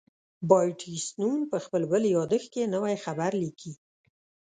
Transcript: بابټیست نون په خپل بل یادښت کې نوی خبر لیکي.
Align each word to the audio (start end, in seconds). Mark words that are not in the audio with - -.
بابټیست 0.49 1.11
نون 1.21 1.39
په 1.51 1.57
خپل 1.65 1.81
بل 1.91 2.03
یادښت 2.15 2.47
کې 2.53 2.71
نوی 2.75 2.95
خبر 3.03 3.31
لیکي. 3.43 3.73